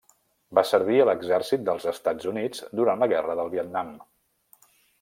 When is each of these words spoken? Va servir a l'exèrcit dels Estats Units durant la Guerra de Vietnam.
Va 0.59 0.61
servir 0.69 0.95
a 1.01 1.05
l'exèrcit 1.09 1.67
dels 1.67 1.85
Estats 1.91 2.29
Units 2.33 2.63
durant 2.81 3.05
la 3.05 3.09
Guerra 3.13 3.37
de 3.41 3.47
Vietnam. 3.53 3.93